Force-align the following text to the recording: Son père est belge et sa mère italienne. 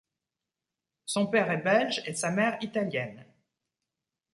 Son 1.05 1.27
père 1.27 1.51
est 1.51 1.59
belge 1.61 2.01
et 2.07 2.15
sa 2.15 2.31
mère 2.31 2.57
italienne. 2.61 3.23